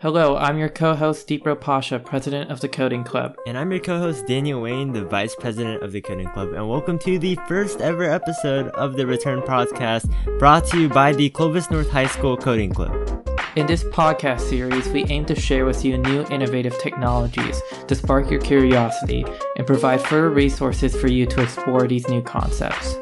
[0.00, 3.34] Hello, I'm your co-host Deepro Pasha, president of the Coding Club.
[3.46, 6.98] And I'm your co-host Daniel Wayne, the vice president of the Coding Club, and welcome
[6.98, 10.06] to the first ever episode of the Return Podcast,
[10.38, 13.26] brought to you by the Clovis North High School Coding Club.
[13.56, 18.30] In this podcast series, we aim to share with you new innovative technologies to spark
[18.30, 19.24] your curiosity
[19.56, 22.98] and provide further resources for you to explore these new concepts.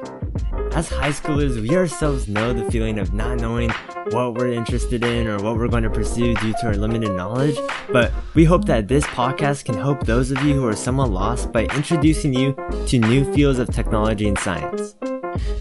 [0.74, 3.70] As high schoolers, we ourselves know the feeling of not knowing
[4.10, 7.56] what we're interested in or what we're going to pursue due to our limited knowledge,
[7.92, 11.52] but we hope that this podcast can help those of you who are somewhat lost
[11.52, 12.56] by introducing you
[12.88, 14.96] to new fields of technology and science.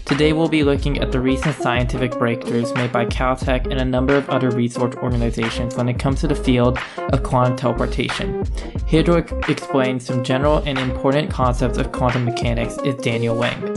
[0.04, 4.16] Today we'll be looking at the recent scientific breakthroughs made by Caltech and a number
[4.16, 8.44] of other research organizations when it comes to the field of quantum teleportation.
[8.88, 9.14] Here to
[9.48, 13.76] explain some general and important concepts of quantum mechanics is Daniel Wang.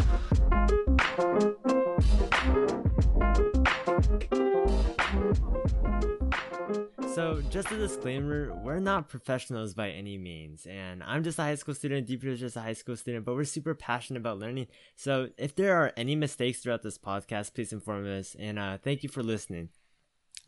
[7.18, 11.56] So, just a disclaimer, we're not professionals by any means, and I'm just a high
[11.56, 14.68] school student, Deepro is just a high school student, but we're super passionate about learning.
[14.96, 19.02] So, if there are any mistakes throughout this podcast, please inform us, and uh, thank
[19.02, 19.70] you for listening.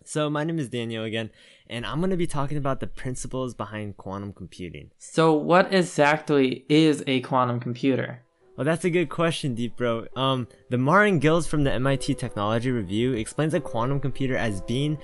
[0.06, 1.32] So, my name is Daniel again,
[1.68, 4.92] and I'm going to be talking about the principles behind quantum computing.
[5.00, 8.22] So, what exactly is a quantum computer?
[8.60, 10.06] Well, that's a good question, Deepro.
[10.18, 14.98] Um, the Martin Gills from the MIT Technology Review explains a quantum computer as being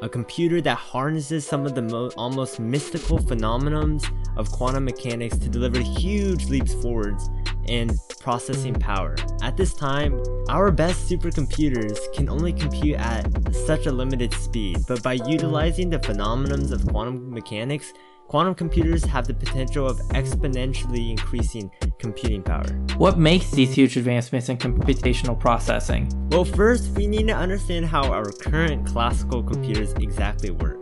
[0.00, 4.04] a computer that harnesses some of the mo- almost mystical phenomenons
[4.36, 7.28] of quantum mechanics to deliver huge leaps forwards
[7.66, 9.16] in processing power.
[9.42, 15.02] At this time, our best supercomputers can only compute at such a limited speed, but
[15.02, 17.92] by utilizing the phenomenons of quantum mechanics,
[18.28, 22.68] quantum computers have the potential of exponentially increasing computing power.
[22.98, 26.10] What makes these huge advancements in computational processing?
[26.30, 30.76] Well, first, we need to understand how our current classical computers exactly work.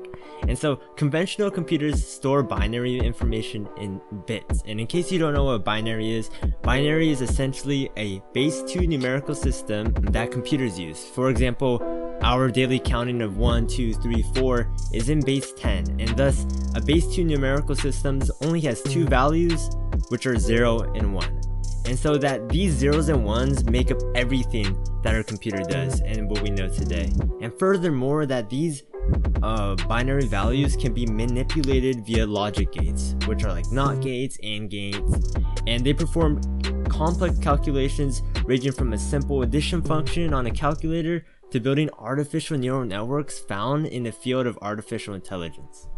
[0.48, 4.62] And so, conventional computers store binary information in bits.
[4.66, 6.30] And in case you don't know what binary is,
[6.62, 11.04] binary is essentially a base 2 numerical system that computers use.
[11.04, 11.80] For example,
[12.26, 16.44] our daily counting of 1, 2, 3, 4 is in base 10, and thus
[16.74, 19.70] a base 2 numerical system only has two values,
[20.08, 21.40] which are 0 and 1.
[21.86, 26.28] And so that these zeros and ones make up everything that our computer does and
[26.28, 27.12] what we know today.
[27.40, 28.82] And furthermore, that these
[29.40, 34.68] uh, binary values can be manipulated via logic gates, which are like NOT gates, AND
[34.68, 35.20] gates,
[35.68, 36.40] and they perform
[36.88, 42.84] complex calculations ranging from a simple addition function on a calculator to building artificial neural
[42.84, 45.88] networks found in the field of artificial intelligence.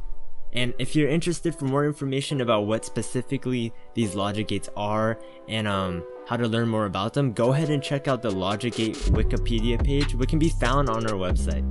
[0.52, 5.68] And if you're interested for more information about what specifically these logic gates are and
[5.68, 8.94] um, how to learn more about them, go ahead and check out the Logic Gate
[9.10, 11.64] Wikipedia page, which can be found on our website.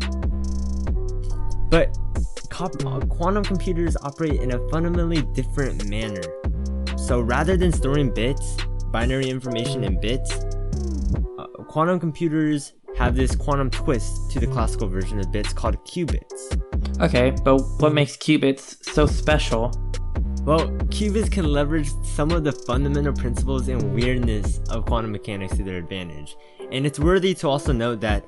[1.70, 1.98] But
[2.50, 6.22] quantum computers operate in a fundamentally different manner.
[6.98, 8.58] So rather than storing bits,
[8.92, 15.19] binary information in bits, uh, quantum computers have this quantum twist to the classical version
[15.19, 16.59] of bits called qubits.
[17.00, 19.72] Okay, but what makes qubits so special?
[20.44, 25.63] Well, qubits can leverage some of the fundamental principles and weirdness of quantum mechanics to
[25.63, 26.38] their advantage.
[26.72, 28.25] And it's worthy to also note that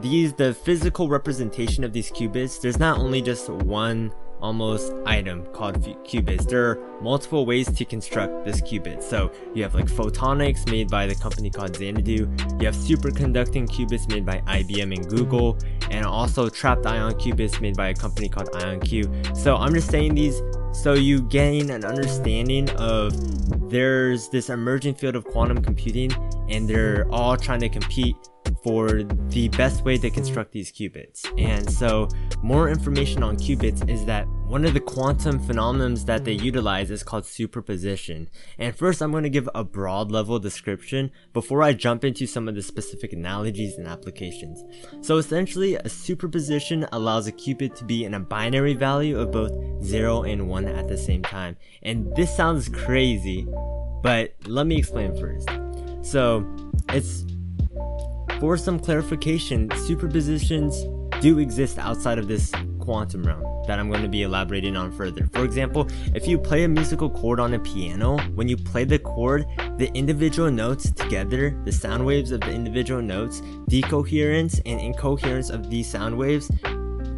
[0.00, 5.80] these the physical representation of these qubits, there's not only just one almost item called
[6.04, 6.48] qubits.
[6.48, 9.02] There are multiple ways to construct this qubit.
[9.02, 12.28] So you have like photonics made by the company called Xanadu.
[12.58, 15.58] You have superconducting qubits made by IBM and Google,
[15.90, 19.36] and also trapped ion qubits made by a company called IonQ.
[19.36, 20.40] So I'm just saying these
[20.72, 23.12] so you gain an understanding of
[23.70, 26.12] there's this emerging field of quantum computing
[26.48, 28.16] and they're all trying to compete
[28.62, 31.26] for the best way to construct these qubits.
[31.38, 32.08] And so
[32.42, 37.04] more information on qubits is that one of the quantum phenomena that they utilize is
[37.04, 38.28] called superposition.
[38.58, 42.48] And first I'm going to give a broad level description before I jump into some
[42.48, 44.64] of the specific analogies and applications.
[45.02, 49.52] So essentially a superposition allows a qubit to be in a binary value of both
[49.84, 51.56] 0 and 1 at the same time.
[51.82, 53.46] And this sounds crazy,
[54.02, 55.48] but let me explain first.
[56.02, 56.44] So
[56.88, 57.24] it's
[58.40, 60.74] for some clarification, superpositions
[61.20, 65.28] do exist outside of this quantum realm that I'm going to be elaborating on further.
[65.32, 68.98] For example, if you play a musical chord on a piano, when you play the
[68.98, 69.44] chord,
[69.76, 75.68] the individual notes together, the sound waves of the individual notes, decoherence and incoherence of
[75.68, 76.50] these sound waves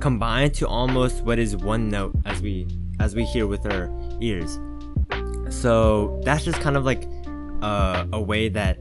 [0.00, 2.66] combine to almost what is one note as we
[2.98, 3.88] as we hear with our
[4.20, 4.58] ears.
[5.50, 7.08] So that's just kind of like
[7.62, 8.78] uh, a way that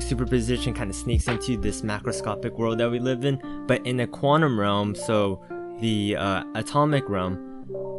[0.00, 3.40] superposition kind of sneaks into this macroscopic world that we live in.
[3.66, 5.42] But in the quantum realm, so
[5.80, 7.50] the uh, atomic realm,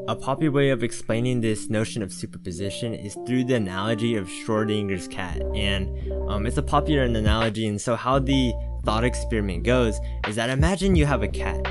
[0.07, 5.07] a popular way of explaining this notion of superposition is through the analogy of Schrodinger's
[5.07, 5.41] cat.
[5.55, 5.89] And
[6.29, 8.53] um, it's a popular analogy, and so how the
[8.83, 11.65] thought experiment goes is that imagine you have a cat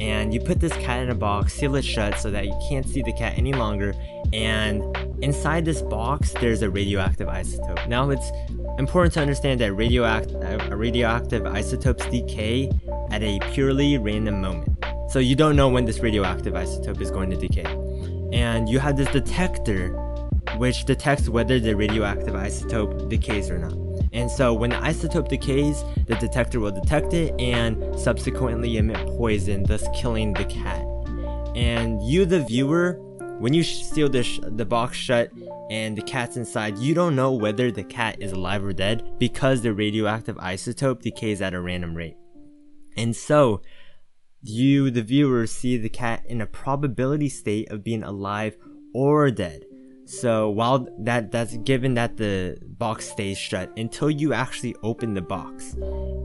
[0.00, 2.88] and you put this cat in a box, seal it shut so that you can't
[2.88, 3.94] see the cat any longer,
[4.32, 4.82] and
[5.22, 7.86] inside this box there's a radioactive isotope.
[7.86, 8.30] Now it's
[8.80, 12.70] important to understand that radioact- uh, radioactive isotopes decay
[13.10, 14.74] at a purely random moment.
[15.10, 17.66] So you don't know when this radioactive isotope is going to decay.
[18.32, 19.88] And you have this detector
[20.56, 23.74] which detects whether the radioactive isotope decays or not.
[24.12, 29.64] And so when the isotope decays, the detector will detect it and subsequently emit poison,
[29.64, 30.82] thus killing the cat.
[31.54, 32.98] And you, the viewer,
[33.40, 35.32] when you seal the, sh- the box shut
[35.70, 39.62] and the cat's inside, you don't know whether the cat is alive or dead because
[39.62, 42.18] the radioactive isotope decays at a random rate.
[42.98, 43.62] And so,
[44.42, 48.58] you, the viewer, see the cat in a probability state of being alive
[48.92, 49.64] or dead.
[50.10, 55.22] So while that that's given that the box stays shut until you actually open the
[55.22, 55.76] box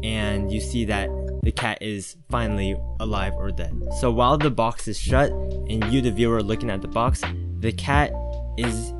[0.04, 1.08] and you see that
[1.44, 3.80] the cat is finally alive or dead.
[4.00, 7.22] So while the box is shut and you the viewer are looking at the box,
[7.60, 8.12] the cat
[8.58, 8.92] is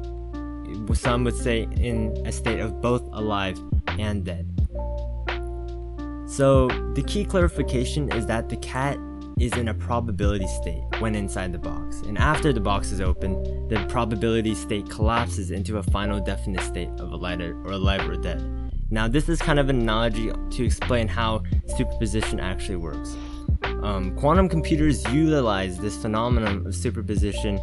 [0.94, 3.60] some would say in a state of both alive
[3.98, 4.48] and dead.
[6.28, 9.00] So the key clarification is that the cat
[9.40, 13.68] is in a probability state when inside the box, and after the box is open,
[13.68, 18.42] the probability state collapses into a final definite state of alive or alive or dead.
[18.92, 21.44] Now, this is kind of an analogy to explain how
[21.76, 23.16] superposition actually works.
[23.82, 27.60] Um, quantum computers utilize this phenomenon of superposition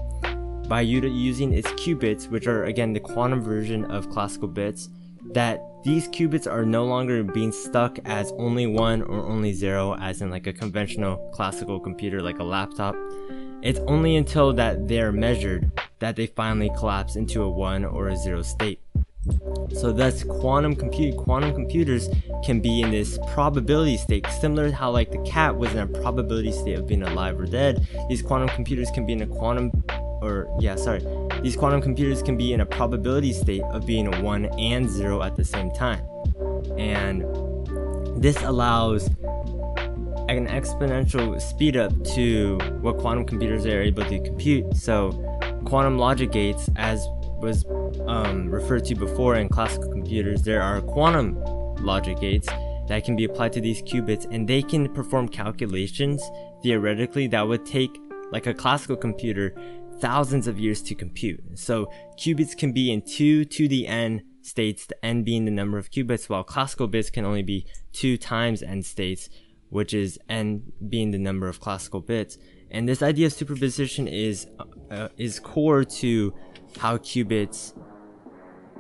[0.68, 4.88] by using its qubits, which are again the quantum version of classical bits,
[5.34, 10.22] that these qubits are no longer being stuck as only one or only zero, as
[10.22, 12.94] in like a conventional classical computer like a laptop.
[13.62, 18.16] It's only until that they're measured that they finally collapse into a one or a
[18.16, 18.80] zero state.
[19.72, 22.08] So thus quantum compute quantum computers
[22.44, 25.86] can be in this probability state, similar to how like the cat was in a
[25.86, 27.86] probability state of being alive or dead.
[28.08, 29.70] These quantum computers can be in a quantum
[30.22, 31.02] or yeah, sorry,
[31.42, 35.22] these quantum computers can be in a probability state of being a 1 and 0
[35.22, 36.04] at the same time.
[36.78, 37.22] And
[38.22, 39.08] this allows
[40.28, 44.76] an exponential speed up to what quantum computers are able to compute.
[44.76, 45.10] So,
[45.64, 47.04] quantum logic gates, as
[47.38, 47.64] was
[48.06, 51.36] um, referred to before in classical computers, there are quantum
[51.84, 52.48] logic gates
[52.86, 56.22] that can be applied to these qubits and they can perform calculations
[56.62, 57.90] theoretically that would take
[58.30, 59.54] like a classical computer
[60.00, 61.58] thousands of years to compute.
[61.58, 65.78] So qubits can be in 2 to the n states, the n being the number
[65.78, 69.28] of qubits, while classical bits can only be 2 times n states,
[69.70, 72.38] which is n being the number of classical bits.
[72.70, 74.46] And this idea of superposition is
[74.90, 76.34] uh, is core to
[76.78, 77.74] how qubits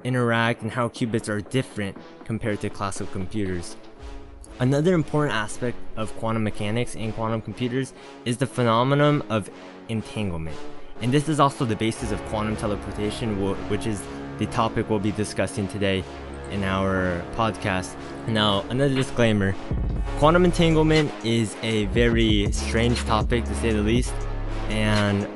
[0.04, 3.76] interact and how qubits are different compared to classical computers.
[4.58, 7.92] Another important aspect of quantum mechanics and quantum computers
[8.24, 9.50] is the phenomenon of
[9.88, 10.56] entanglement.
[11.02, 13.36] And this is also the basis of quantum teleportation,
[13.68, 14.00] which is
[14.38, 16.04] the topic we'll be discussing today
[16.52, 17.96] in our podcast.
[18.28, 19.52] Now, another disclaimer
[20.18, 24.14] quantum entanglement is a very strange topic to say the least.
[24.68, 25.28] And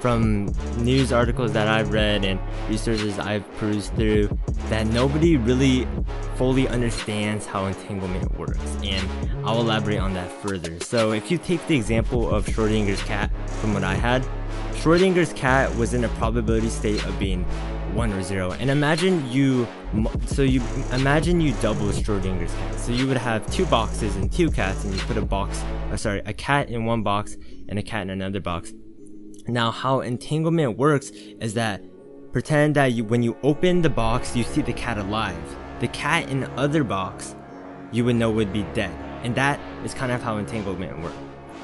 [0.00, 0.46] from
[0.78, 4.30] news articles that I've read and researches I've perused through,
[4.68, 5.86] that nobody really
[6.36, 8.76] fully understands how entanglement works.
[8.82, 9.08] And
[9.46, 10.80] I'll elaborate on that further.
[10.80, 14.26] So, if you take the example of Schrodinger's cat from what I had,
[14.74, 17.44] Schrodinger's cat was in a probability state of being
[17.94, 18.52] one or zero.
[18.52, 19.66] And imagine you,
[20.26, 20.60] so you
[20.92, 22.80] imagine you double Schrodinger's cat.
[22.80, 25.96] So you would have two boxes and two cats, and you put a box, uh,
[25.96, 27.36] sorry, a cat in one box
[27.68, 28.72] and a cat in another box.
[29.46, 31.82] Now, how entanglement works is that
[32.32, 35.63] pretend that you, when you open the box, you see the cat alive.
[35.84, 37.34] The cat in the other box,
[37.92, 38.90] you would know would be dead.
[39.22, 41.14] And that is kind of how entanglement works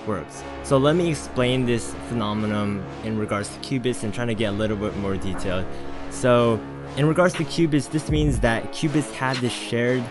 [0.07, 0.45] works.
[0.63, 4.57] So let me explain this phenomenon in regards to qubits and trying to get a
[4.57, 5.65] little bit more detailed.
[6.11, 6.61] So
[6.99, 10.05] in regards to qubits, this means that qubits have this shared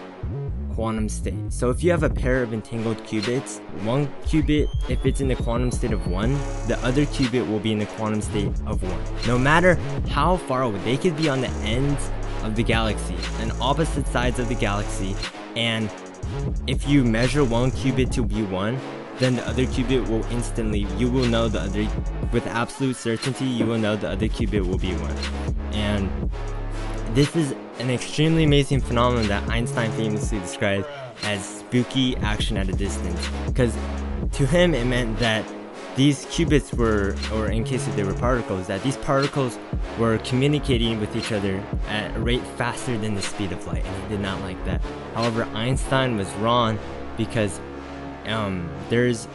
[0.73, 1.53] quantum state.
[1.53, 5.35] So if you have a pair of entangled qubits, one qubit, if it's in the
[5.35, 6.33] quantum state of 1,
[6.67, 9.27] the other qubit will be in the quantum state of 1.
[9.27, 9.75] No matter
[10.09, 12.09] how far away, they could be on the ends
[12.43, 15.15] of the galaxy, and opposite sides of the galaxy,
[15.55, 15.89] and
[16.67, 18.79] if you measure one qubit to be 1,
[19.17, 21.87] then the other qubit will instantly, you will know the other,
[22.31, 25.15] with absolute certainty, you will know the other qubit will be 1.
[25.73, 26.31] And
[27.15, 30.85] this is an extremely amazing phenomenon that Einstein famously described
[31.23, 33.27] as spooky action at a distance.
[33.47, 33.75] Because
[34.33, 35.43] to him, it meant that
[35.99, 39.59] these qubits were, or in case if they were particles, that these particles
[39.97, 44.03] were communicating with each other at a rate faster than the speed of light, and
[44.03, 44.79] he did not like that.
[45.13, 46.79] However, Einstein was wrong
[47.17, 47.59] because
[48.27, 49.27] um, there's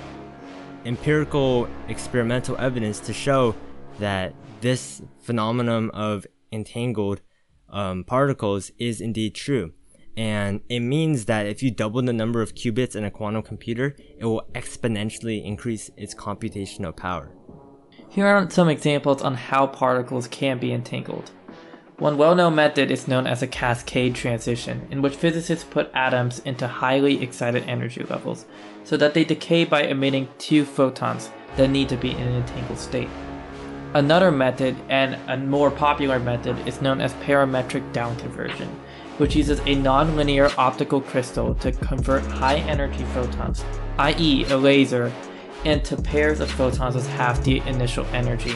[0.87, 3.55] empirical experimental evidence to show
[3.99, 7.21] that this phenomenon of entangled
[7.69, 9.75] um, particles is indeed true.
[10.17, 13.97] And it means that if you double the number of qubits in a quantum computer,
[14.19, 17.33] it will exponentially increase its computational power.
[18.09, 21.33] Here are some examples on how particles can be entangled.
[21.99, 26.67] One well-known method is known as a cascade transition, in which physicists put atoms into
[26.67, 28.47] highly excited energy levels,
[28.83, 32.79] so that they decay by emitting two photons that need to be in an entangled
[32.79, 33.09] state.
[33.95, 38.69] Another method, and a more popular method, is known as parametric down conversion,
[39.19, 43.65] which uses a nonlinear optical crystal to convert high energy photons,
[43.99, 44.45] i.e.
[44.51, 45.13] a laser,
[45.65, 48.55] into pairs of photons with half the initial energy.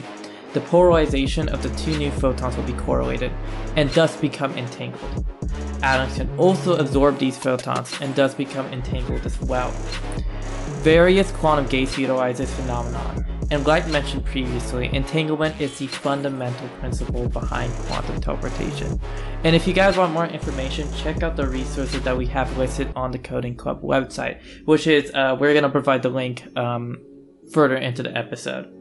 [0.53, 3.33] The polarization of the two new photons will be correlated,
[3.77, 5.25] and thus become entangled.
[5.83, 9.71] Atoms can also absorb these photons and thus become entangled as well.
[10.83, 17.29] Various quantum gates utilize this phenomenon, and like mentioned previously, entanglement is the fundamental principle
[17.29, 19.01] behind quantum teleportation.
[19.45, 22.93] And if you guys want more information, check out the resources that we have listed
[22.95, 26.99] on the Coding Club website, which is, uh, we're going to provide the link um,
[27.53, 28.75] further into the episode.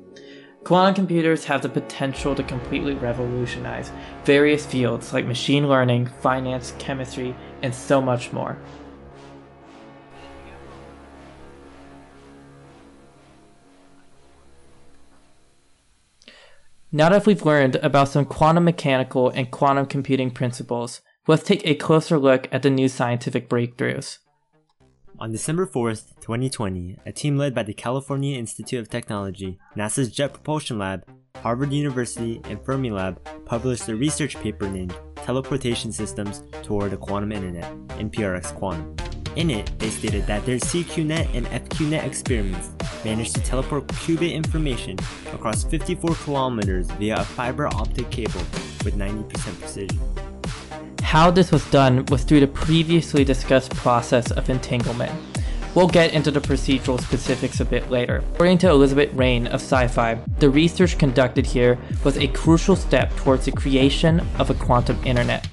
[0.66, 3.90] Quantum computers have the potential to completely revolutionize
[4.26, 8.58] various fields like machine learning, finance, chemistry, and so much more.
[16.90, 21.76] Now that we've learned about some quantum mechanical and quantum computing principles, let's take a
[21.76, 24.20] closer look at the new scientific breakthroughs.
[25.20, 30.32] On December 4th, 2020, a team led by the California Institute of Technology, NASA's Jet
[30.32, 31.04] Propulsion Lab,
[31.44, 37.70] Harvard University, and Fermilab published a research paper named Teleportation Systems Toward a Quantum Internet,
[38.00, 38.96] NPRX Quantum.
[39.38, 42.72] In it, they stated that their CQNet and FQNet experiments
[43.06, 44.98] managed to teleport qubit information
[45.32, 48.42] across 54 kilometers via a fiber optic cable
[48.84, 50.00] with 90% precision.
[51.04, 55.12] How this was done was through the previously discussed process of entanglement.
[55.76, 58.24] We'll get into the procedural specifics a bit later.
[58.34, 63.46] According to Elizabeth Rayne of SYFY, the research conducted here was a crucial step towards
[63.46, 65.48] the creation of a quantum internet,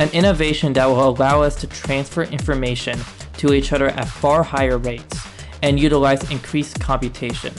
[0.00, 2.98] an innovation that will allow us to transfer information
[3.42, 5.18] to each other at far higher rates
[5.62, 7.52] and utilize increased computation.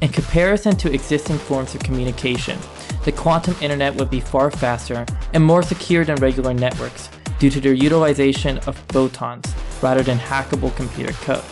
[0.00, 2.58] In comparison to existing forms of communication,
[3.04, 7.60] the quantum internet would be far faster and more secure than regular networks due to
[7.60, 11.44] their utilization of photons rather than hackable computer code.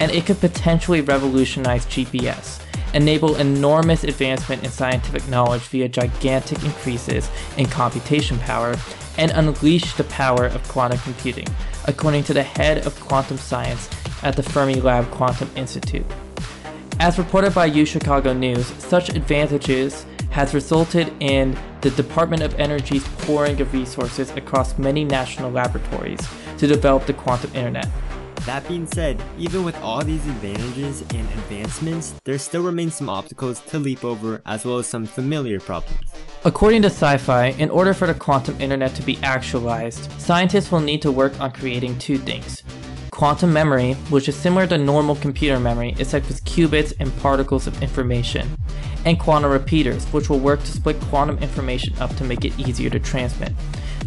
[0.00, 2.62] And it could potentially revolutionize GPS,
[2.94, 8.76] enable enormous advancement in scientific knowledge via gigantic increases in computation power,
[9.18, 11.46] and unleash the power of quantum computing,
[11.86, 13.88] according to the head of quantum science
[14.22, 16.06] at the Fermilab Quantum Institute.
[17.00, 23.60] As reported by UChicago News, such advantages has resulted in the Department of Energy's pouring
[23.60, 26.20] of resources across many national laboratories
[26.58, 27.88] to develop the quantum internet.
[28.46, 33.60] That being said, even with all these advantages and advancements, there still remains some obstacles
[33.60, 36.12] to leap over as well as some familiar problems.
[36.46, 41.00] According to SYFY, in order for the quantum internet to be actualized, scientists will need
[41.00, 42.62] to work on creating two things.
[43.10, 47.82] Quantum memory, which is similar to normal computer memory except with qubits and particles of
[47.82, 48.46] information,
[49.06, 52.90] and quantum repeaters, which will work to split quantum information up to make it easier
[52.90, 53.52] to transmit.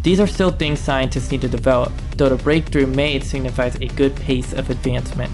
[0.04, 4.16] These are still things scientists need to develop, though the breakthrough made signifies a good
[4.16, 5.32] pace of advancement.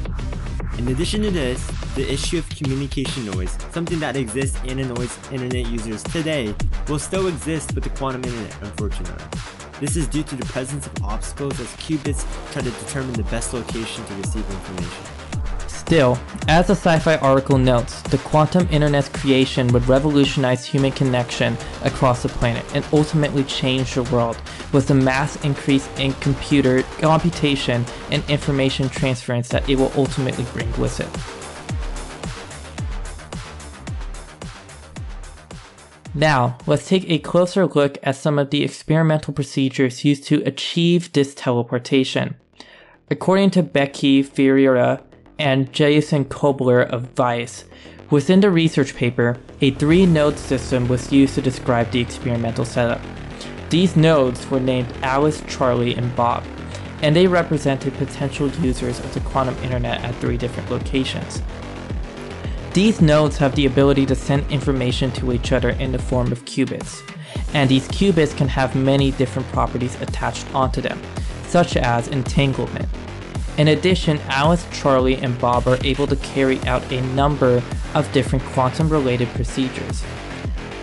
[0.84, 5.66] In addition to this, the issue of communication noise, something that exists and annoys internet
[5.68, 6.54] users today,
[6.90, 9.24] will still exist with the quantum internet, unfortunately.
[9.80, 13.54] This is due to the presence of obstacles as qubits try to determine the best
[13.54, 15.23] location to receive information.
[15.86, 22.24] Still, as the SYFY article notes, the quantum internet's creation would revolutionize human connection across
[22.24, 24.38] the planet and ultimately change the world
[24.72, 30.72] with the mass increase in computer computation and information transference that it will ultimately bring
[30.80, 31.10] with it.
[36.16, 41.12] Now, let's take a closer look at some of the experimental procedures used to achieve
[41.12, 42.36] this teleportation.
[43.12, 45.04] According to Becky Ferreira
[45.40, 47.66] and Jason Koebler of Vice,
[48.10, 53.02] within the research paper, a three node system was used to describe the experimental setup.
[53.70, 56.44] These nodes were named Alice, Charlie, and Bob,
[57.02, 61.42] and they represented potential users of the quantum internet at three different locations.
[62.74, 66.46] These nodes have the ability to send information to each other in the form of
[66.46, 67.02] qubits,
[67.54, 71.00] and these qubits can have many different properties attached onto them,
[71.48, 72.88] such as entanglement.
[73.57, 77.62] In addition, Alice, Charlie, and Bob are able to carry out a number
[77.93, 80.03] of different quantum related procedures.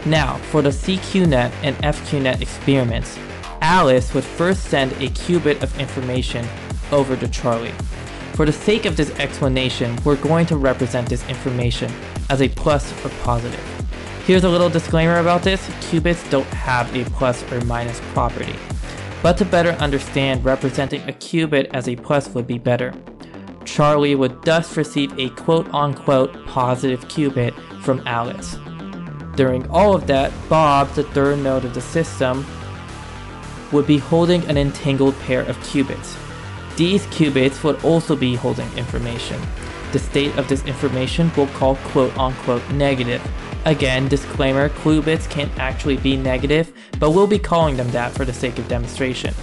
[0.07, 3.19] Now, for the CQNet and FQNet experiments,
[3.61, 6.47] Alice would first send a qubit of information
[6.93, 7.75] over to Charlie.
[8.35, 11.93] For the sake of this explanation, we're going to represent this information
[12.31, 13.61] as a plus or positive.
[14.27, 18.55] Here's a little disclaimer about this, qubits don't have a plus or minus property.
[19.23, 22.95] But to better understand, representing a qubit as a plus would be better.
[23.65, 28.57] Charlie would thus receive a quote unquote positive qubit from Alice.
[29.37, 32.45] During all of that, Bob, the third node of the system,
[33.73, 36.17] would be holding an entangled pair of qubits.
[36.77, 39.41] These qubits would also be holding information.
[39.93, 43.23] The state of this information we'll call quote unquote negative.
[43.67, 48.33] Again, disclaimer, qubits can't actually be negative, but we'll be calling them that for the
[48.33, 49.35] sake of demonstration.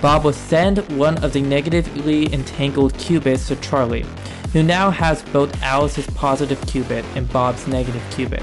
[0.00, 4.06] Bob will send one of the negatively entangled qubits to Charlie,
[4.52, 8.42] who now has both Alice's positive qubit and Bob's negative qubit.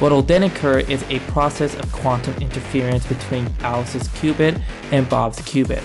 [0.00, 4.60] What will then occur is a process of quantum interference between Alice's qubit
[4.90, 5.82] and Bob's qubit.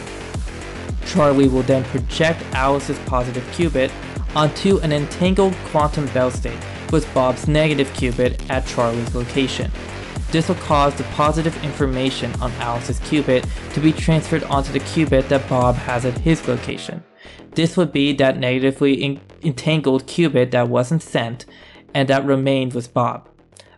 [1.06, 3.92] Charlie will then project Alice's positive qubit
[4.36, 6.58] onto an entangled quantum bell state
[6.94, 9.70] with Bob's negative qubit at Charlie's location.
[10.32, 15.28] This will cause the positive information on Alice's qubit to be transferred onto the qubit
[15.28, 17.04] that Bob has at his location.
[17.52, 21.46] This would be that negatively entangled qubit that wasn't sent
[21.94, 23.28] and that remained with Bob.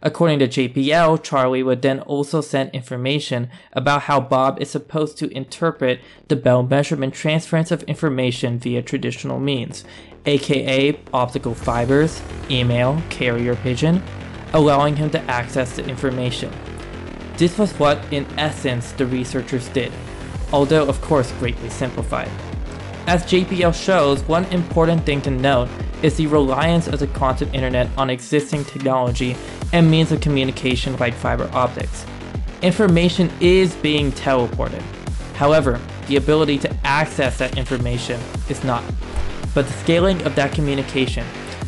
[0.02, 5.36] According to JPL, Charlie would then also send information about how Bob is supposed to
[5.36, 9.84] interpret the Bell measurement transference of information via traditional means,
[10.26, 14.02] aka optical fibers, email, carrier pigeon,
[14.54, 16.52] allowing him to access the information.
[17.38, 19.92] This was what, in essence, the researchers did,
[20.54, 22.30] although of course greatly simplified.
[23.08, 25.70] As JPL shows, one important thing to note
[26.02, 29.36] is the reliance of the quantum internet on existing technology
[29.74, 32.06] and means of communication like fiber optics.
[32.62, 34.82] Information is being teleported.
[35.36, 38.20] However, the ability to access that information
[38.50, 38.84] is not.
[39.56, 41.26] But the scaling of that communication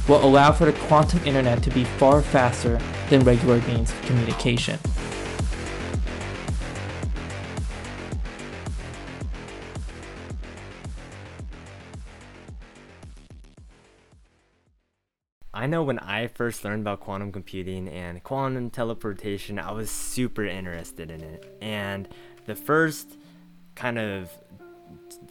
[0.10, 4.78] will allow for the quantum internet to be far faster than regular means of communication.
[15.54, 20.46] I know when I first learned about quantum computing and quantum teleportation, I was super
[20.46, 21.58] interested in it.
[21.62, 22.08] And
[22.46, 23.18] the first
[23.76, 24.30] kind of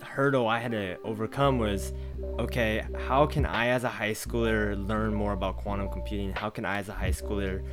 [0.03, 1.93] hurdle I had to overcome was
[2.39, 6.33] okay, how can I, as a high schooler, learn more about quantum computing?
[6.33, 7.65] How can I, as a high schooler,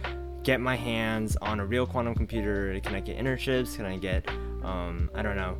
[0.43, 2.79] get my hands on a real quantum computer?
[2.81, 3.75] Can I get internships?
[3.75, 4.27] Can I get,
[4.63, 5.57] um, I don't know,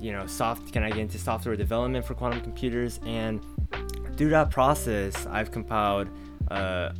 [0.00, 0.72] you know, soft?
[0.72, 3.00] Can I get into software development for quantum computers?
[3.06, 3.44] And
[4.16, 6.08] through that process, I've compiled
[6.50, 6.90] uh,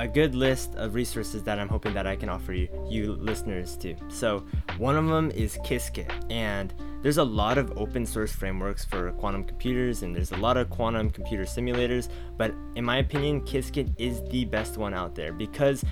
[0.00, 3.76] a good list of resources that I'm hoping that I can offer you, you listeners
[3.76, 3.96] too.
[4.08, 4.44] So
[4.78, 9.44] one of them is Qiskit, and there's a lot of open source frameworks for quantum
[9.44, 12.08] computers, and there's a lot of quantum computer simulators.
[12.36, 15.84] But in my opinion, Qiskit is the best one out there because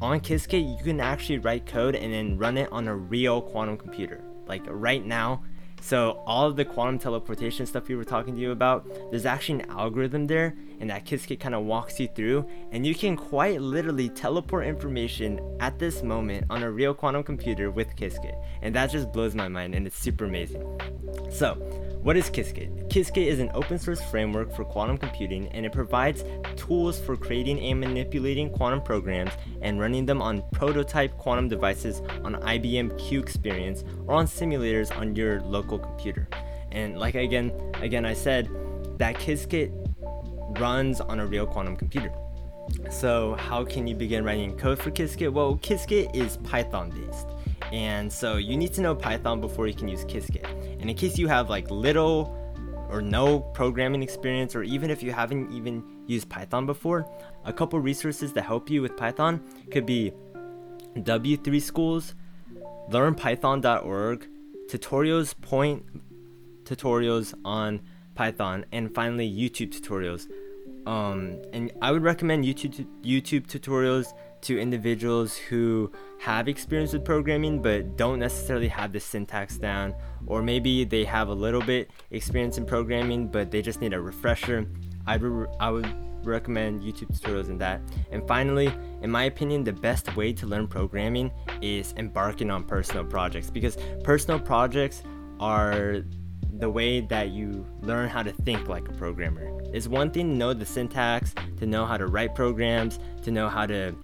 [0.00, 3.76] on Qiskit you can actually write code and then run it on a real quantum
[3.76, 4.22] computer.
[4.46, 5.42] Like right now,
[5.80, 9.62] so all of the quantum teleportation stuff we were talking to you about, there's actually
[9.62, 13.60] an algorithm there, and that Qiskit kind of walks you through, and you can quite
[13.60, 18.90] literally teleport information at this moment on a real quantum computer with Qiskit, and that
[18.90, 20.64] just blows my mind, and it's super amazing.
[21.30, 21.54] So
[22.06, 22.88] what is Qiskit?
[22.88, 26.22] Qiskit is an open source framework for quantum computing and it provides
[26.54, 32.36] tools for creating and manipulating quantum programs and running them on prototype quantum devices on
[32.36, 36.28] IBM Q Experience or on simulators on your local computer.
[36.70, 38.48] And like again, again I said
[38.98, 39.72] that Qiskit
[40.60, 42.12] runs on a real quantum computer.
[42.88, 45.32] So how can you begin writing code for Qiskit?
[45.32, 47.26] Well, Qiskit is Python based.
[47.72, 50.35] And so you need to know Python before you can use Qiskit.
[50.86, 52.32] And in case you have like little
[52.88, 57.04] or no programming experience, or even if you haven't even used Python before,
[57.44, 60.12] a couple resources to help you with Python could be
[60.94, 62.14] W3 Schools,
[62.88, 64.28] LearnPython.org,
[64.68, 65.84] tutorials point
[66.62, 67.80] tutorials on
[68.14, 70.28] Python, and finally YouTube tutorials.
[70.86, 74.12] Um, and I would recommend YouTube YouTube tutorials
[74.46, 79.94] to individuals who have experience with programming but don't necessarily have the syntax down,
[80.26, 84.00] or maybe they have a little bit experience in programming but they just need a
[84.00, 84.66] refresher.
[85.06, 85.92] I, re- I would
[86.24, 87.80] recommend YouTube tutorials in that.
[88.10, 91.30] And finally, in my opinion, the best way to learn programming
[91.60, 95.02] is embarking on personal projects because personal projects
[95.40, 96.02] are
[96.58, 99.60] the way that you learn how to think like a programmer.
[99.74, 103.48] It's one thing to know the syntax, to know how to write programs, to know
[103.48, 103.94] how to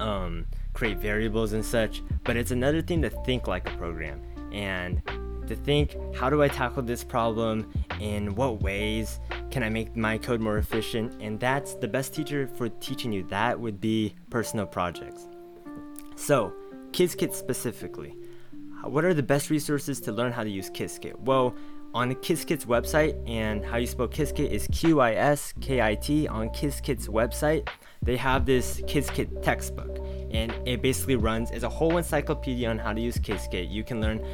[0.00, 4.20] um, create variables and such, but it's another thing to think like a program
[4.52, 5.02] and
[5.46, 9.18] to think how do I tackle this problem in what ways
[9.50, 13.24] can I make my code more efficient and that's the best teacher for teaching you
[13.24, 15.26] that would be personal projects.
[16.16, 16.52] So,
[16.92, 18.14] Qiskit specifically.
[18.84, 21.18] What are the best resources to learn how to use Qiskit?
[21.20, 21.54] Well,
[21.92, 25.94] on the Qiskit's website, and how you spell Qiskit is Q I S K I
[25.94, 26.28] T.
[26.28, 27.68] On Qiskit's website,
[28.02, 29.98] they have this Qiskit textbook,
[30.30, 33.70] and it basically runs as a whole encyclopedia on how to use Qiskit.
[33.70, 34.24] You can learn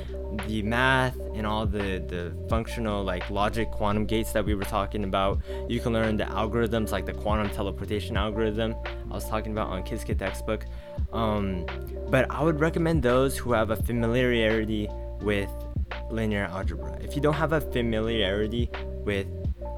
[0.46, 5.04] the math and all the, the functional like logic quantum gates that we were talking
[5.04, 5.40] about.
[5.68, 8.74] You can learn the algorithms like the quantum teleportation algorithm
[9.10, 10.66] I was talking about on Qiskit textbook.
[11.12, 11.64] Um,
[12.10, 14.88] but I would recommend those who have a familiarity
[15.22, 15.50] with
[16.10, 16.98] linear algebra.
[17.00, 18.70] If you don't have a familiarity
[19.04, 19.26] with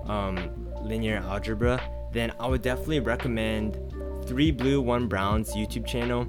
[0.06, 1.80] um, linear algebra,
[2.12, 3.78] then I would definitely recommend
[4.26, 6.26] 3 Blue 1 Brown's YouTube channel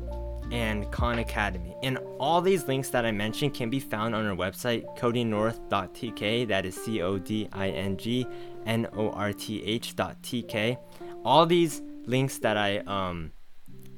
[0.52, 1.76] and Khan Academy.
[1.84, 6.48] And all these links that I mentioned can be found on our website, codingnorth.tk.
[6.48, 8.26] That is C O D I N G
[8.66, 10.78] N O R T H.tk.
[11.24, 13.32] All these links that I um,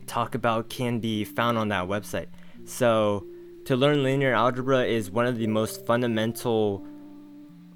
[0.07, 2.27] talk about can be found on that website.
[2.65, 3.25] So,
[3.65, 6.85] to learn linear algebra is one of the most fundamental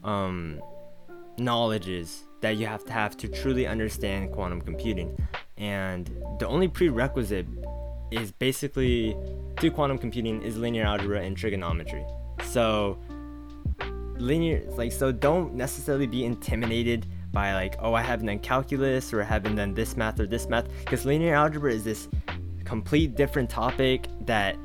[0.03, 0.61] um,
[1.37, 5.17] knowledges that you have to have to truly understand quantum computing.
[5.57, 6.07] And
[6.39, 7.47] the only prerequisite
[8.11, 9.15] is basically
[9.59, 12.05] to quantum computing is linear algebra and trigonometry.
[12.43, 12.99] So
[14.17, 19.21] linear like so don't necessarily be intimidated by like oh I haven't done calculus or
[19.21, 22.07] I haven't done this math or this math because linear algebra is this
[22.63, 24.55] complete different topic that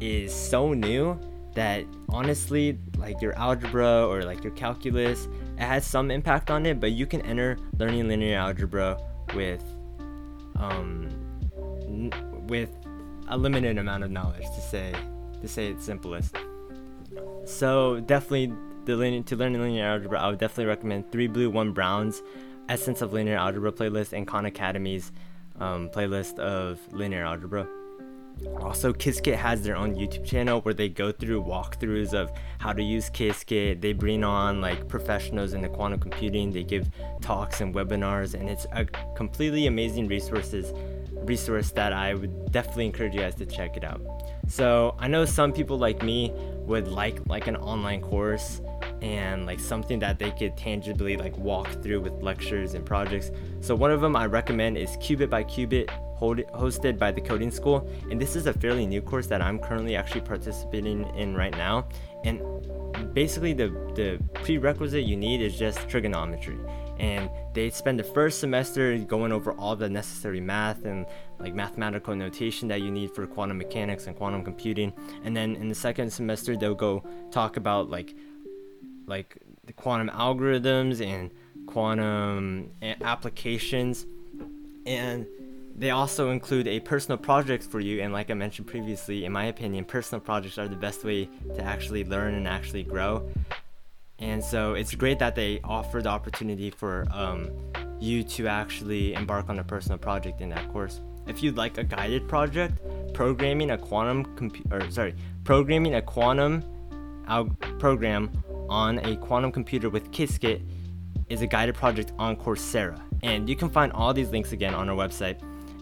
[0.00, 1.18] is so new
[1.54, 6.78] that honestly like your algebra or like your calculus it has some impact on it
[6.78, 8.98] but you can enter learning linear algebra
[9.34, 9.64] with
[10.56, 11.08] um
[11.86, 12.12] n-
[12.46, 12.70] with
[13.28, 14.94] a limited amount of knowledge to say
[15.40, 16.34] to say it's simplest.
[17.44, 18.52] So definitely
[18.86, 22.22] the linear, to learn linear algebra i would definitely recommend three blue one browns
[22.68, 25.10] essence of linear algebra playlist and khan academy's
[25.58, 27.66] um, playlist of linear algebra
[28.60, 32.82] also, Qiskit has their own YouTube channel where they go through walkthroughs of how to
[32.82, 33.80] use Qiskit.
[33.80, 36.52] They bring on like professionals in the quantum computing.
[36.52, 36.88] They give
[37.20, 40.72] talks and webinars, and it's a completely amazing resources
[41.24, 44.00] resource that I would definitely encourage you guys to check it out.
[44.48, 46.32] So I know some people like me
[46.66, 48.60] would like like an online course
[49.02, 53.30] and like something that they could tangibly like walk through with lectures and projects.
[53.60, 57.88] So one of them I recommend is Qubit by Qubit hosted by the Coding School.
[58.10, 61.88] And this is a fairly new course that I'm currently actually participating in right now.
[62.24, 62.40] And
[63.14, 66.58] basically, the, the prerequisite you need is just trigonometry.
[66.98, 71.06] And they spend the first semester going over all the necessary math and
[71.38, 74.92] like mathematical notation that you need for quantum mechanics and quantum computing.
[75.22, 78.14] And then in the second semester, they'll go talk about like
[79.06, 81.30] like the quantum algorithms and
[81.66, 84.06] quantum eh, applications.
[84.86, 85.26] And
[85.78, 89.44] they also include a personal project for you, and like I mentioned previously, in my
[89.46, 93.28] opinion, personal projects are the best way to actually learn and actually grow.
[94.18, 97.50] And so it's great that they offer the opportunity for um,
[98.00, 101.02] you to actually embark on a personal project in that course.
[101.26, 102.80] If you'd like a guided project,
[103.12, 106.64] programming a quantum computer, or sorry, programming a quantum
[107.28, 108.30] al- program
[108.70, 110.62] on a quantum computer with Qiskit
[111.28, 113.02] is a guided project on Coursera.
[113.22, 115.38] And you can find all these links again on our website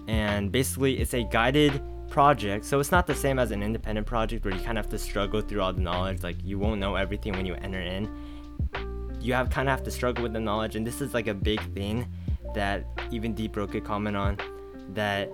[0.09, 2.65] and basically it's a guided project.
[2.65, 4.99] So it's not the same as an independent project where you kind of have to
[4.99, 8.09] struggle through all the knowledge like you won't know everything when you enter in.
[9.21, 11.35] You have kind of have to struggle with the knowledge and this is like a
[11.35, 12.07] big thing
[12.55, 14.39] that even Deepro could comment on
[14.93, 15.31] that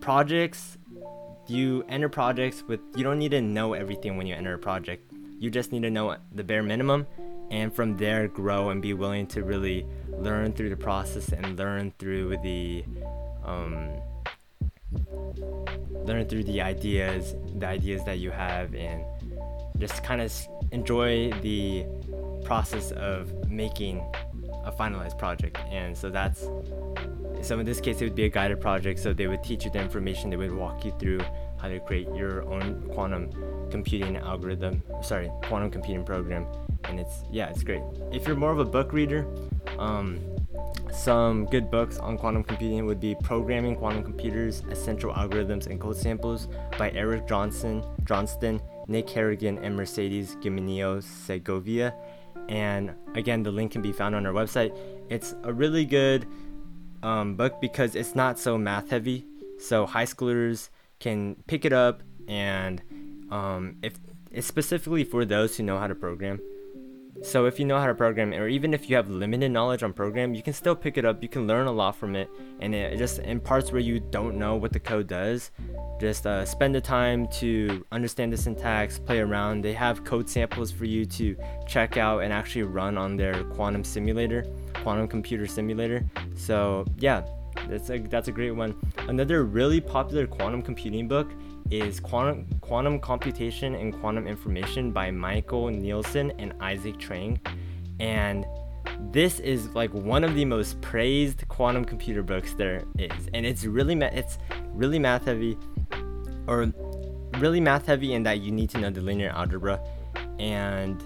[0.00, 0.78] projects
[1.48, 5.12] you enter projects with you don't need to know everything when you enter a project.
[5.38, 7.06] You just need to know the bare minimum
[7.50, 9.86] and from there grow and be willing to really
[10.18, 12.84] learn through the process and learn through the
[13.44, 13.90] um,
[16.04, 19.04] learn through the ideas the ideas that you have and
[19.78, 20.32] just kind of
[20.72, 21.84] enjoy the
[22.44, 23.98] process of making
[24.64, 25.58] a finalized project.
[25.70, 26.48] And so that's
[27.42, 29.00] so in this case it would be a guided project.
[29.00, 30.30] So they would teach you the information.
[30.30, 31.20] They would walk you through
[31.58, 33.30] how to create your own quantum
[33.70, 36.46] computing algorithm sorry quantum computing program
[36.96, 37.82] and it's yeah it's great
[38.12, 39.26] if you're more of a book reader
[39.78, 40.18] um,
[40.92, 45.96] some good books on quantum computing would be Programming Quantum Computers, Essential Algorithms and Code
[45.96, 51.94] Samples by Eric Johnson, Johnston, Nick Harrigan, and Mercedes Gimeno Segovia.
[52.48, 54.74] And again, the link can be found on our website.
[55.10, 56.26] It's a really good
[57.02, 59.26] um, book because it's not so math heavy.
[59.58, 62.80] So high schoolers can pick it up, and
[63.30, 63.98] um, if
[64.30, 66.40] it's specifically for those who know how to program.
[67.22, 69.92] So if you know how to program, or even if you have limited knowledge on
[69.92, 71.22] program, you can still pick it up.
[71.22, 72.28] You can learn a lot from it,
[72.60, 75.50] and it just in parts where you don't know what the code does,
[76.00, 79.62] just uh, spend the time to understand the syntax, play around.
[79.62, 83.82] They have code samples for you to check out and actually run on their quantum
[83.82, 84.46] simulator,
[84.82, 86.04] quantum computer simulator.
[86.36, 87.22] So yeah,
[87.68, 88.74] that's a that's a great one.
[89.08, 91.30] Another really popular quantum computing book
[91.70, 97.40] is Quantum, Quantum Computation and Quantum Information by Michael Nielsen and Isaac Chuang.
[98.00, 98.46] And
[99.10, 103.28] this is like one of the most praised quantum computer books there is.
[103.34, 104.38] And it's really ma- it's
[104.72, 105.58] really math heavy
[106.46, 106.72] or
[107.38, 109.80] really math heavy in that you need to know the linear algebra
[110.38, 111.02] and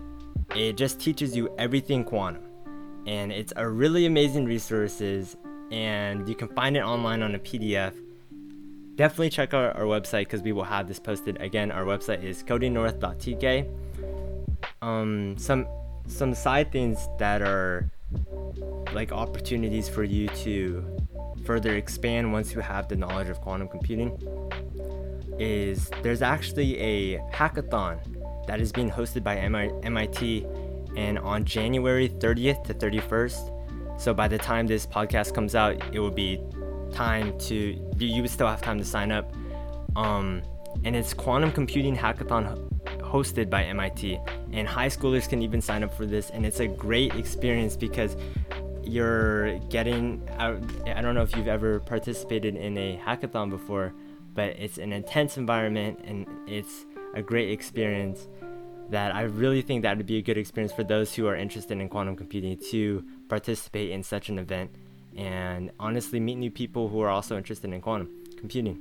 [0.55, 2.43] it just teaches you everything quantum.
[3.07, 5.37] And it's a really amazing resources
[5.71, 7.95] and you can find it online on a PDF
[9.01, 11.41] definitely check out our website because we will have this posted.
[11.41, 13.67] Again our website is codenorth.tk
[14.83, 15.67] um some
[16.07, 17.91] some side things that are
[18.93, 20.85] like opportunities for you to
[21.47, 24.11] further expand once you have the knowledge of quantum computing
[25.39, 27.97] is there's actually a hackathon
[28.47, 30.47] that is being hosted by MIT
[30.99, 36.01] and on January 30th to 31st so by the time this podcast comes out it
[36.01, 36.39] will be
[36.93, 37.55] time to
[37.99, 39.33] you would still have time to sign up.
[39.97, 40.43] Um,
[40.85, 42.69] and it's quantum computing hackathon
[43.01, 44.19] hosted by MIT
[44.53, 46.31] and high schoolers can even sign up for this.
[46.31, 48.17] And it's a great experience because
[48.83, 53.93] you're getting I, I don't know if you've ever participated in a hackathon before
[54.35, 58.29] but it's an intense environment and it's a great experience
[58.91, 61.79] that I really think that would be a good experience for those who are interested
[61.81, 64.75] in quantum computing to participate in such an event
[65.21, 68.79] and honestly meet new people who are also interested in quantum computing.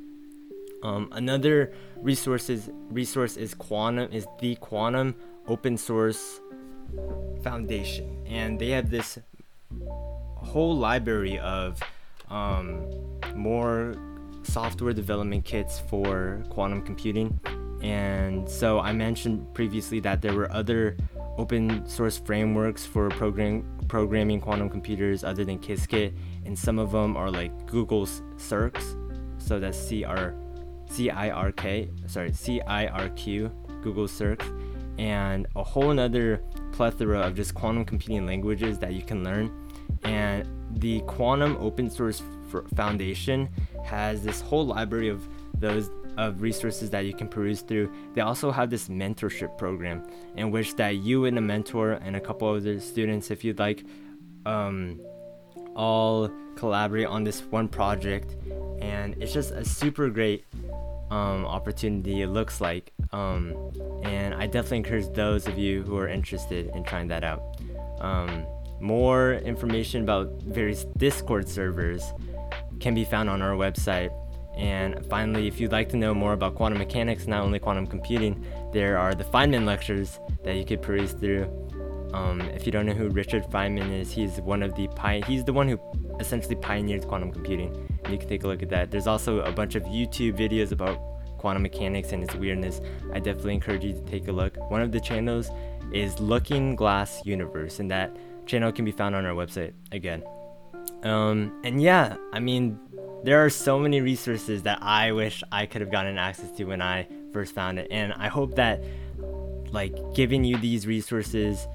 [0.81, 5.15] Um, another resource is, resource is quantum is the quantum
[5.47, 6.39] open source
[7.43, 9.19] foundation and they have this
[10.37, 11.79] whole library of
[12.29, 12.85] um,
[13.35, 13.95] more
[14.43, 17.39] software development kits for quantum computing
[17.81, 20.97] and so i mentioned previously that there were other
[21.39, 26.13] open source frameworks for program, programming quantum computers other than Qiskit,
[26.45, 28.77] and some of them are like Google's Cirq,
[29.37, 30.35] so that's C R
[30.89, 33.49] C I R K, sorry, C I R Q,
[33.81, 34.41] Google Cirq,
[34.99, 39.49] and a whole another plethora of just quantum computing languages that you can learn.
[40.03, 40.45] And
[40.79, 42.21] the Quantum Open Source
[42.75, 43.49] Foundation
[43.85, 47.89] has this whole library of those of resources that you can peruse through.
[48.13, 50.03] They also have this mentorship program
[50.35, 53.57] in which that you and a mentor and a couple of the students, if you'd
[53.57, 53.85] like,
[54.45, 54.99] um,
[55.75, 58.35] all collaborate on this one project,
[58.81, 60.43] and it's just a super great
[61.09, 62.21] um, opportunity.
[62.21, 63.55] It looks like, um,
[64.03, 67.41] and I definitely encourage those of you who are interested in trying that out.
[68.01, 68.45] Um,
[68.81, 72.03] more information about various Discord servers
[72.81, 74.11] can be found on our website
[74.59, 78.45] and finally, if you'd like to know more about quantum mechanics, not only quantum computing,
[78.73, 81.45] there are the Feynman lectures that you could peruse through.
[82.13, 85.45] Um, if you don't know who Richard Feynman is, he's one of the pi- he's
[85.45, 85.79] the one who
[86.19, 87.73] essentially pioneered quantum computing.
[88.03, 88.91] And you can take a look at that.
[88.91, 90.99] There's also a bunch of YouTube videos about
[91.37, 92.81] quantum mechanics and its weirdness.
[93.13, 94.57] I definitely encourage you to take a look.
[94.69, 95.49] One of the channels
[95.93, 98.13] is Looking Glass Universe, and that
[98.45, 100.21] channel can be found on our website again.
[101.03, 102.77] Um, and yeah, I mean,
[103.23, 106.81] there are so many resources that I wish I could have gotten access to when
[106.81, 107.87] I first found it.
[107.91, 108.83] And I hope that
[109.71, 111.67] like giving you these resources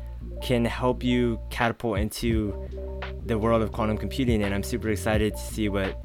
[0.42, 2.68] can help you catapult into
[3.26, 5.98] the world of quantum computing and I'm super excited to see what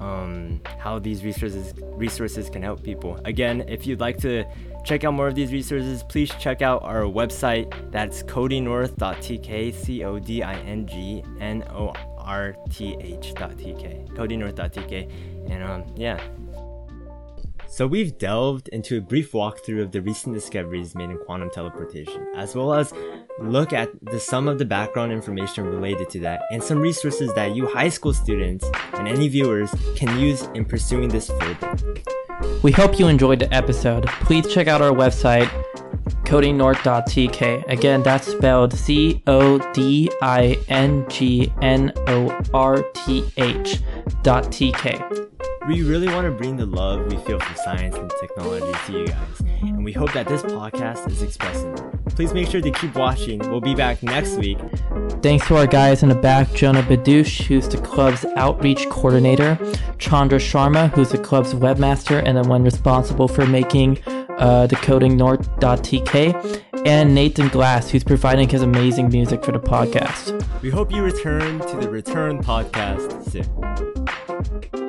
[0.00, 3.20] um, how these resources resources can help people.
[3.24, 4.44] Again, if you'd like to
[4.84, 7.72] check out more of these resources, please check out our website.
[7.90, 10.04] That's codingnorth.tk, c
[12.26, 16.20] rth.tk, codenorth.tk, and um, yeah.
[17.66, 22.24] So we've delved into a brief walkthrough of the recent discoveries made in quantum teleportation,
[22.36, 22.92] as well as
[23.40, 27.56] look at the some of the background information related to that and some resources that
[27.56, 31.76] you high school students and any viewers can use in pursuing this further.
[32.62, 34.06] We hope you enjoyed the episode.
[34.06, 35.50] Please check out our website
[36.34, 37.70] codingnorth.tk.
[37.70, 43.80] Again, that's spelled C O D I N G N O R T H
[44.24, 45.28] dot TK.
[45.68, 49.06] We really want to bring the love we feel for science and technology to you
[49.06, 51.84] guys, and we hope that this podcast is expressing it.
[52.16, 53.38] Please make sure to keep watching.
[53.38, 54.58] We'll be back next week.
[55.22, 59.56] Thanks to our guys in the back, Jonah Badush, who's the club's outreach coordinator,
[59.98, 63.98] Chandra Sharma, who's the club's webmaster and the one responsible for making
[64.38, 70.44] uh, the codingnorth.tk, and Nathan Glass, who's providing his amazing music for the podcast.
[70.62, 74.83] We hope you return to the Return podcast soon.